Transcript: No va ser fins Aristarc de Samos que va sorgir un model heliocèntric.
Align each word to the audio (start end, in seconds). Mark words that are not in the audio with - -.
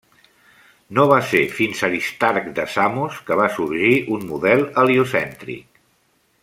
No 0.97 1.03
va 1.11 1.17
ser 1.31 1.41
fins 1.57 1.83
Aristarc 1.89 2.49
de 2.61 2.65
Samos 2.77 3.21
que 3.29 3.37
va 3.43 3.47
sorgir 3.59 3.95
un 4.17 4.29
model 4.35 4.69
heliocèntric. 4.85 5.83